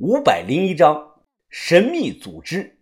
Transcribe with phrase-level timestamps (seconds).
[0.00, 2.78] 五百零一章神秘组织。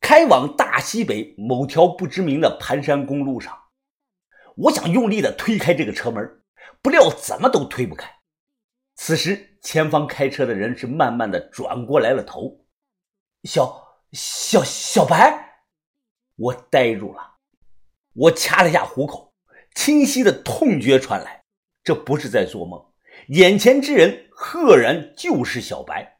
[0.00, 3.54] 开往大西北某条不知名的盘山公路上，
[4.56, 6.42] 我想用力的推开这个车门，
[6.80, 8.10] 不料怎么都推不开。
[8.94, 12.64] 此时，前方开车的人是慢慢的转过来了头。
[13.44, 15.64] 小小小白，
[16.36, 17.34] 我呆住了。
[18.14, 19.34] 我掐了一下虎口，
[19.74, 21.44] 清晰的痛觉传来，
[21.84, 22.82] 这不是在做梦。
[23.28, 26.16] 眼前之人赫然就是小白，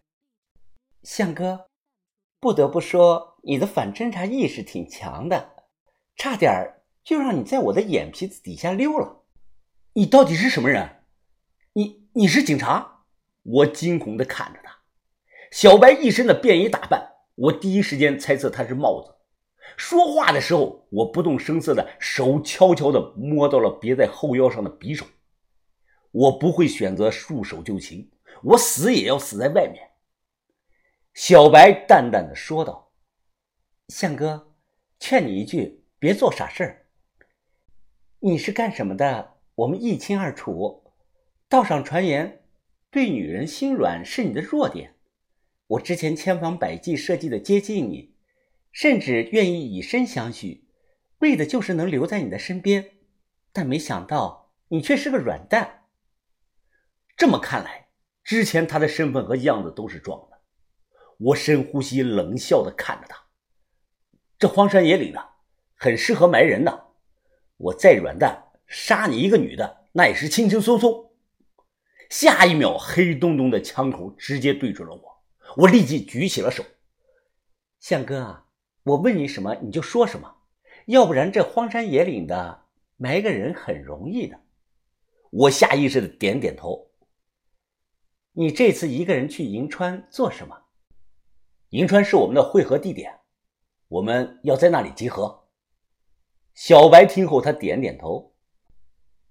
[1.03, 1.69] 向哥，
[2.39, 5.65] 不得不说你的反侦查意识挺强的，
[6.17, 9.23] 差点就让你在我的眼皮子底下溜了。
[9.95, 11.03] 你到底是什么人？
[11.73, 13.05] 你你是警察？
[13.43, 14.81] 我惊恐的看着他，
[15.51, 19.15] 小白一身的便衣打扮，我第一时间猜测他是帽子。
[19.79, 25.07] 说话的时候，我不动声色的手悄悄的摸到了别在后腰上的匕首。
[26.11, 28.11] 我不会选择束手就擒，
[28.43, 29.91] 我死也要死在外面。”
[31.15, 32.93] 小白淡淡的说道。
[33.89, 34.55] “向哥，
[34.99, 36.87] 劝你一句，别做傻事儿。
[38.21, 39.39] 你是干什么的？
[39.57, 40.93] 我们一清二楚。
[41.49, 42.45] 道上传言，
[42.91, 44.95] 对女人心软是你的弱点。
[45.67, 48.15] 我之前千方百计设计的接近你，
[48.71, 50.69] 甚至愿意以身相许，
[51.19, 52.91] 为的就是能留在你的身边。
[53.53, 55.79] 但没想到，你却是个软蛋。”
[57.21, 57.89] 这么看来，
[58.25, 60.39] 之前他的身份和样子都是装的。
[61.19, 63.23] 我深呼吸，冷笑的看着他。
[64.39, 65.29] 这荒山野岭的，
[65.75, 66.87] 很适合埋人的。
[67.59, 71.13] 我再软蛋，杀你一个女的，那也是轻轻松松。
[72.09, 75.23] 下一秒，黑洞洞的枪口直接对准了我，
[75.59, 76.65] 我立即举起了手。
[77.81, 78.45] 向哥，
[78.85, 80.37] 我问你什么你就说什么，
[80.87, 82.63] 要不然这荒山野岭的
[82.97, 84.41] 埋个人很容易的。
[85.29, 86.87] 我下意识的点点头。
[88.41, 90.63] 你这次一个人去银川做什么？
[91.69, 93.21] 银川是我们的汇合地点，
[93.89, 95.51] 我们要在那里集合。
[96.55, 98.35] 小白听后，他点点头。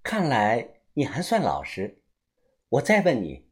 [0.03, 2.03] 看来你还算老实。
[2.69, 3.49] 我再问你，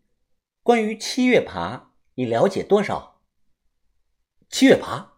[0.61, 3.23] 关于七月爬，你了解多少？
[4.49, 5.13] 七月爬？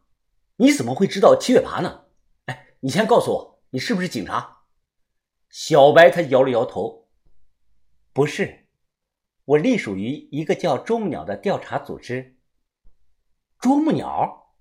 [0.56, 2.06] 你怎么会知道七月爬呢？
[2.46, 4.60] 哎，你先告诉我，你是不是警察？
[5.50, 7.10] 小白他摇了摇头，
[8.14, 8.59] 不是。
[9.50, 12.36] 我隶属于一个叫啄木鸟的调查组织。
[13.60, 14.54] 啄木鸟，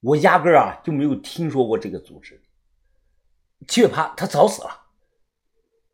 [0.00, 2.42] 我压根啊就没有听说过这个组织。
[3.68, 4.86] 七月爬他早死了，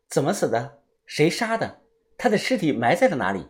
[0.09, 0.81] 怎么死的？
[1.05, 1.83] 谁杀的？
[2.17, 3.45] 他的尸体埋在了哪里？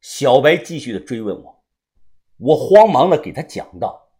[0.00, 1.64] 小白继续的追问我。
[2.36, 4.12] 我慌忙的给他讲道：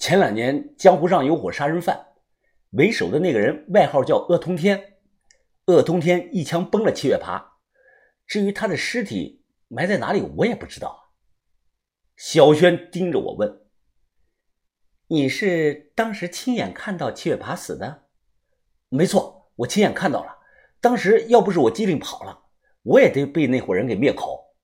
[0.00, 2.08] 前两年江湖上有伙杀人犯，
[2.70, 4.96] 为首的那个人外号叫鄂通天，
[5.66, 7.52] 鄂通天一枪崩了七月爬。
[8.26, 9.42] 至于他的尸体。
[9.68, 11.12] 埋在哪里，我也不知道。
[12.16, 13.66] 小轩盯着我问
[15.08, 18.04] ：“你是当时亲眼看到七月爬死的
[18.88, 20.38] ？”“没错，我亲眼看到了。
[20.80, 22.44] 当时要不是我机灵跑了，
[22.82, 24.54] 我也得被那伙人给灭口。”“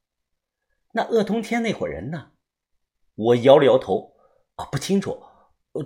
[0.93, 2.33] 那鄂通天那伙人呢？”
[3.17, 4.15] 我摇了摇头
[4.57, 5.23] ：“啊，不清楚。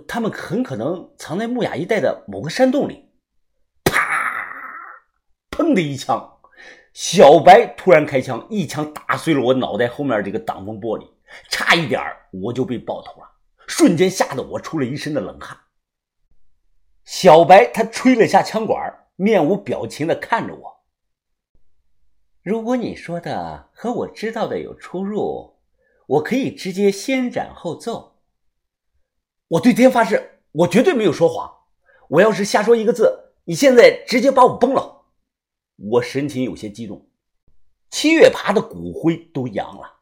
[0.07, 3.11] 他们很可能藏在木雅一带的某个山洞里。”
[3.85, 4.45] 啪！
[5.49, 6.34] 砰的一枪。
[6.95, 11.05] 小白突然开枪，一枪打碎了我脑袋后面这个挡风玻璃，
[11.49, 12.01] 差一点
[12.31, 13.29] 我就被爆头了，
[13.67, 15.57] 瞬间吓得我出了一身的冷汗。
[17.03, 18.79] 小白他吹了下枪管，
[19.17, 20.85] 面无表情的看着我。
[22.41, 25.57] 如果你说的和我知道的有出入，
[26.07, 28.19] 我可以直接先斩后奏。
[29.49, 31.53] 我对天发誓，我绝对没有说谎。
[32.07, 34.94] 我要是瞎说一个字，你现在直接把我崩了。
[35.75, 37.09] 我神情有些激动，
[37.89, 39.99] 七月爬的骨灰都扬了，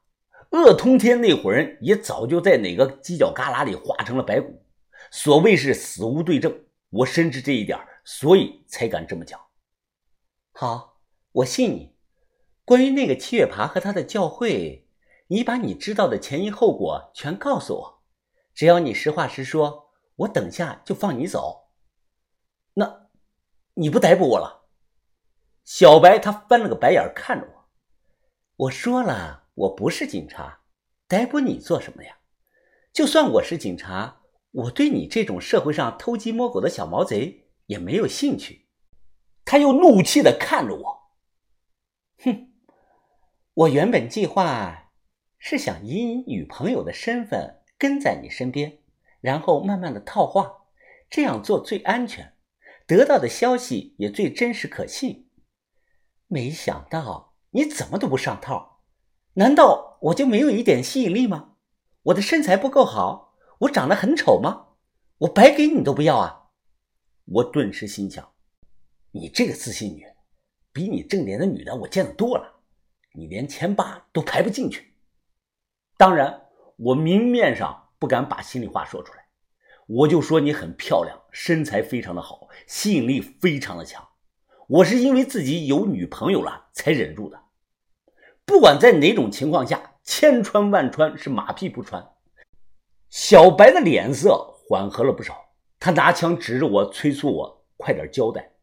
[0.51, 4.63] 鄂通天那伙人也早就在哪个犄角旮旯里化成了白骨。
[5.11, 9.39] 所谓是死无对证，我深知这一点，所以才敢这么讲。
[10.53, 11.01] 好，
[11.31, 11.95] 我信你。
[12.65, 14.87] 关于那个七月爬和他的教会，
[15.27, 18.03] 你把你知道的前因后果全告诉我，
[18.53, 21.71] 只要你实话实说，我等下就放你走。
[22.75, 23.09] 那，
[23.73, 24.62] 你不逮捕我了？
[25.63, 30.61] 小白他翻了个白眼看着我，我说了，我不是警察，
[31.07, 32.17] 逮捕你做什么呀？
[32.91, 34.21] 就算我是警察，
[34.51, 38.67] 我对你这种社会上偷鸡摸狗的小毛贼也没有兴趣。
[39.45, 41.11] 他又怒气的看着我，
[42.23, 42.51] 哼，
[43.53, 44.91] 我原本计划
[45.39, 48.79] 是想以女朋友的身份跟在你身边，
[49.21, 50.65] 然后慢慢的套话，
[51.09, 52.35] 这样做最安全，
[52.85, 55.22] 得到的消息也最真实可信。
[56.33, 58.81] 没想到你怎么都不上套，
[59.33, 61.51] 难道我就没有一点吸引力吗？
[62.05, 63.35] 我的身材不够好？
[63.59, 64.69] 我长得很丑吗？
[65.19, 66.49] 我白给你都不要啊！
[67.25, 68.33] 我顿时心想：
[69.11, 70.07] 你这个自信女，
[70.71, 72.61] 比你正脸的女的我见得多了，
[73.13, 74.95] 你连前八都排不进去。
[75.97, 76.47] 当然，
[76.77, 79.27] 我明面上不敢把心里话说出来，
[79.85, 84.03] 我就说你很漂亮，身材非常的好，吸引力非常的强。
[84.73, 87.39] 我是因为自己有女朋友了才忍住的。
[88.43, 92.03] 不管在哪种情况下，千穿万穿是马屁不穿。
[93.07, 94.31] 小白的脸色
[94.67, 95.37] 缓和了不少，
[95.79, 98.53] 他拿枪指着我，催促我快点交代。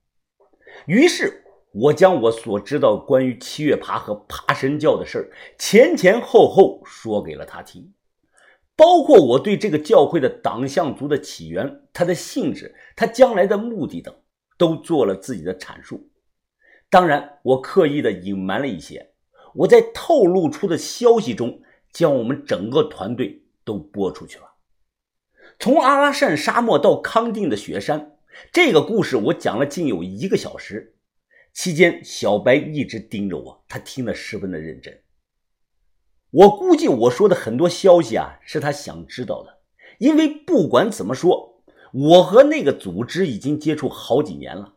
[0.87, 7.95] 于是，我将我所知道关于七月爬和爬神教的事前前后后说给了他听，
[8.75, 14.13] 包括我对这个教会的党项族的起源、它的性质、它将来的目的等，
[14.61, 16.11] 都做了自己的阐述。
[16.91, 19.15] 当然，我刻意的隐瞒了一些。
[19.55, 24.45] 我在透露出的消息中，将我们整个团队都播出去了。
[25.59, 28.19] 从阿拉善沙漠到康定的雪山，
[28.53, 30.95] 这个故事我讲了近有一个小时。
[31.55, 35.03] 期间，小白一直盯着我，他听得十分的认真。
[36.31, 39.61] 我估计我说的很多消息啊，是他想知道的。
[39.99, 41.50] 因为不管怎么说，
[41.93, 44.77] 我和那个组织已经接触好几年了。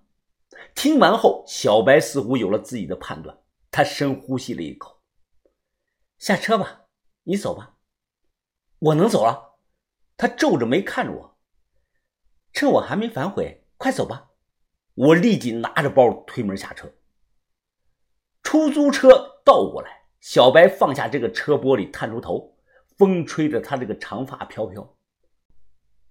[0.76, 3.38] 听完后，小白似乎有了自己的判断。
[3.70, 5.02] 他深呼吸了一口，
[6.20, 6.86] 下车吧，
[7.24, 7.78] 你走吧，
[8.78, 9.56] 我能走了。
[10.16, 11.38] 他皱着眉看着我，
[12.54, 14.30] 趁我还没反悔，快走吧。
[14.94, 16.94] 我立即拿着包推门下车。
[18.44, 22.56] 出租车倒过来，小白放下这个车玻璃，探出头，
[22.96, 24.96] 风吹着他这个长发飘飘。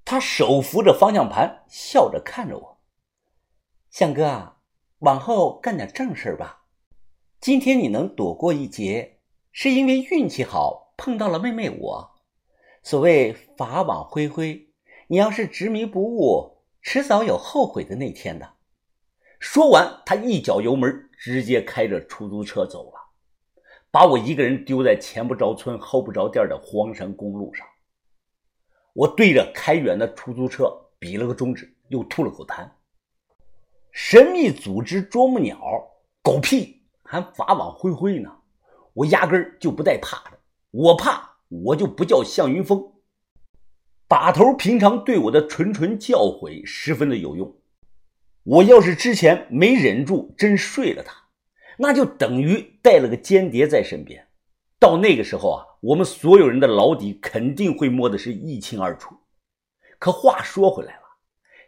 [0.04, 2.78] 他手扶着方向盘，笑着看着我
[3.90, 4.56] ：“向哥，
[4.98, 6.64] 往后干点正事吧。”
[7.40, 9.18] 今天你能躲过一劫，
[9.50, 12.12] 是因为运气好，碰到了妹妹我。
[12.82, 14.68] 所谓法网恢恢，
[15.08, 18.54] 你要是执迷不悟，迟早有后悔的那天的。
[19.40, 22.98] 说完，他一脚油门，直接开着出租车走了，
[23.90, 27.66] 把我一个人丢在前不着村后不着店的荒山公路上。
[28.92, 32.68] 我对着开远的出租车比了个中指，又吐了口痰。
[33.90, 35.58] 神秘组织啄木鸟，
[36.22, 36.82] 狗屁！
[37.02, 38.30] 还法网恢恢呢，
[38.94, 40.38] 我压根儿就不带怕的。
[40.70, 42.92] 我怕，我就不叫向云峰。
[44.08, 47.54] 把头平常对我的谆谆教诲十分的有用。
[48.44, 51.14] 我要是之前没忍住，真睡了他，
[51.78, 54.26] 那就等于带了个间谍在身边。
[54.78, 59.16] 到那个时候啊，我们所有人的老底肯定会摸的是一清二楚。
[59.98, 61.02] 可话说回来了，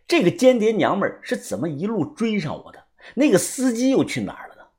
[0.07, 2.87] 这个间谍娘们是怎么一路追上我的？
[3.17, 4.71] 那个司机又去哪儿了？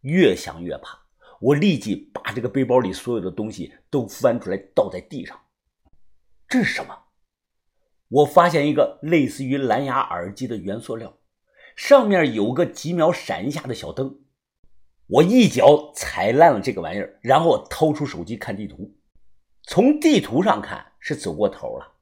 [0.00, 0.98] 越想越怕，
[1.40, 5.40] 我立即把这个背包里所有的东西都翻出来倒在地上。
[6.48, 6.98] 这是什么？
[8.08, 11.16] 我发现一个类似于蓝牙耳机的原塑料，
[11.76, 14.23] 上面有个几秒闪一下的小灯。
[15.06, 18.94] 我一脚踩烂了这个玩意儿，然后掏出手机看地图。
[19.62, 21.92] 从地图上看是走过头了，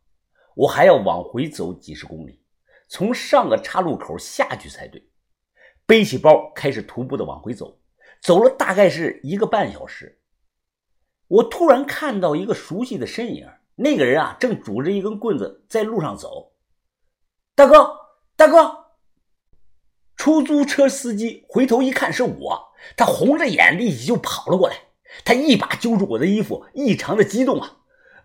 [0.55, 2.41] 我还要往回走几十公里，
[2.89, 5.09] 从上个岔路口下去才对。
[5.85, 7.79] 背起包，开始徒步的往回走。
[8.21, 10.21] 走了大概是一个半小时，
[11.27, 13.49] 我突然看到一个熟悉的身影。
[13.75, 16.53] 那个人啊，正拄着一根棍子在路上走。
[17.55, 17.91] 大哥，
[18.37, 18.71] 大哥！
[20.15, 24.77] 出租车司机回头一看是我，他红着眼立即就跑了过来。
[25.25, 27.77] 他一把揪住我的衣服，异常的激动啊！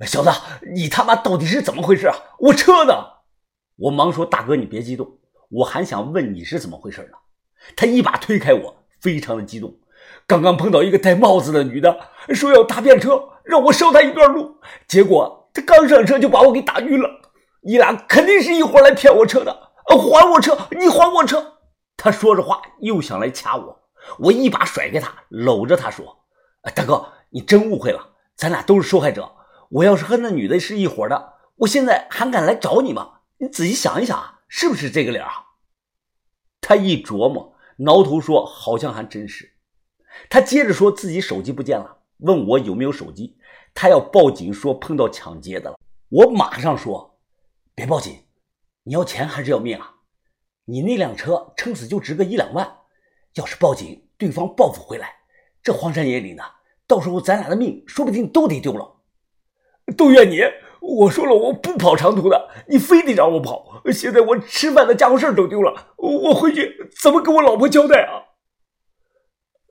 [0.05, 0.29] 小子，
[0.73, 2.15] 你他妈到底是怎么回事啊？
[2.39, 2.93] 我车呢？
[3.77, 5.17] 我忙说：“大哥，你别激动，
[5.49, 7.17] 我还想问你是怎么回事呢。”
[7.75, 9.75] 他一把推开我，非常的激动。
[10.25, 11.99] 刚刚碰到一个戴帽子的女的，
[12.29, 14.57] 说要搭便车，让我捎她一段路。
[14.87, 17.09] 结果她刚上车就把我给打晕了。
[17.61, 20.57] 你俩肯定是一伙来骗我车的，还我车！
[20.71, 21.53] 你还我车！
[21.97, 23.79] 他说着话又想来掐我，
[24.19, 26.25] 我一把甩开他，搂着他说
[26.75, 29.35] ：“大哥，你真误会了，咱俩都是受害者。
[29.69, 33.19] 我要是和那女的是一伙的，我现在还敢来找你吗？
[33.37, 35.29] 你仔细想一想，是不是这个理啊？”
[36.61, 39.53] 他一琢磨，挠头说：“好像还真是。”
[40.29, 43.37] 他接着说自己手机不见了，问我有没有手机。
[43.73, 45.77] 他要报警，说碰到抢劫的了。
[46.09, 47.19] 我马上说
[47.75, 48.23] ：“别报警，
[48.83, 49.95] 你要钱还是要命啊？
[50.65, 52.79] 你那辆车撑死就值个一两万，
[53.37, 55.13] 要是报警，对方报复回来，
[55.61, 56.43] 这荒山野岭的，
[56.87, 58.95] 到时候咱俩的命说不定都得丢了。
[59.95, 60.41] 都怨你！
[60.81, 63.81] 我说了我不跑长途的，你非得让我跑。
[63.91, 68.23] 现在我吃饭的家伙事都丢了，我回去怎么跟我老婆交代啊？”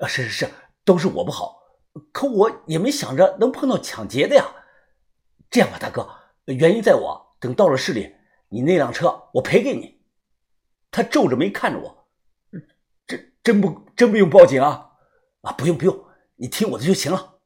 [0.00, 0.48] 啊，是是是，
[0.84, 1.58] 都是我不好，
[2.12, 4.46] 可我也没想着能碰到抢劫的呀。
[5.50, 6.08] 这样吧，大哥，
[6.46, 8.14] 原因在我，等到了市里，
[8.48, 10.00] 你那辆车我赔给你。
[10.90, 12.05] 他皱着眉看着我，
[13.46, 14.90] 真不真不用报警啊？
[15.42, 17.38] 啊，不用不用，你听我的就行了。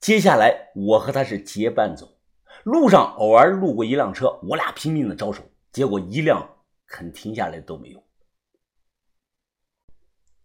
[0.00, 2.18] 接下来我和他是结伴走，
[2.62, 6.46] 路上偶尔路过一辆车，我俩拼命的招手，结果一辆
[6.86, 8.04] 肯停下来都没有。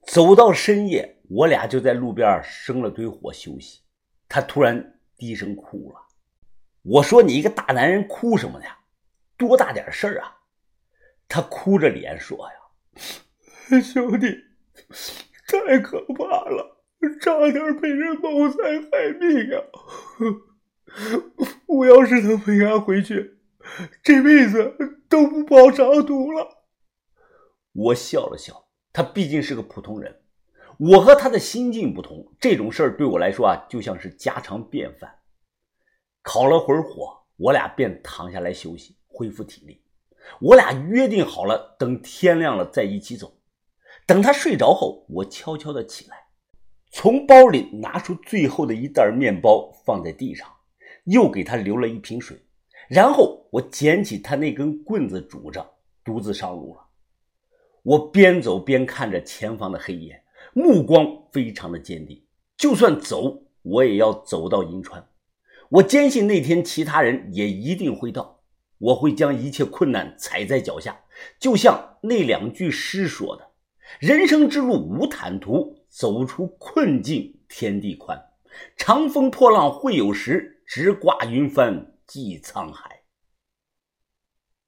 [0.07, 3.81] 走到深夜，我俩就在路边生了堆火休息。
[4.29, 5.99] 他突然低声哭了。
[6.83, 8.77] 我说：“你一个大男人哭什么呀？
[9.35, 10.37] 多大点事儿啊？”
[11.27, 14.27] 他哭着脸说：“呀， 兄弟，
[15.47, 16.83] 太可怕了，
[17.21, 19.63] 差点被人谋财害命啊！
[21.67, 23.37] 我要是能平安回去，
[24.03, 24.75] 这辈子
[25.09, 26.47] 都不跑长途了。”
[27.73, 28.67] 我笑了笑。
[28.95, 30.21] 他毕竟是个普通人，
[30.77, 35.11] 我和他的心境不同，这种事儿对我来说啊，就像是家常便饭。
[36.21, 39.81] 烤了会儿火，我俩便躺下来休息，恢复体力。
[40.39, 43.35] 我俩约定好了，等天亮了再一起走。
[44.05, 46.17] 等他睡着后，我悄悄的起来，
[46.91, 50.47] 从包里拿出最后的一袋面包，放在地上，
[51.05, 52.37] 又给他留了一瓶水，
[52.89, 55.65] 然后我捡起他那根棍子，拄着，
[56.03, 56.81] 独自上路了。
[57.81, 62.23] 我边走边看着前方的黑夜，目光非常的坚定。
[62.57, 65.05] 就算走，我也要走到银川。
[65.69, 68.41] 我坚信那天其他人也一定会到。
[68.77, 71.03] 我会将一切困难踩在脚下，
[71.39, 73.51] 就像那两句诗说的
[73.99, 78.19] ：“人生之路无坦途，走出困境天地宽。
[78.77, 83.02] 长风破浪会有时，直挂云帆济沧海。”